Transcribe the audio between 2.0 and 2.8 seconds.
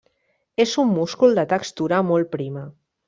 molt prima.